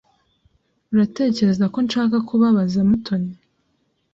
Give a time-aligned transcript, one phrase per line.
[0.91, 3.33] Uratekereza ko nshaka kubabaza Mutoni?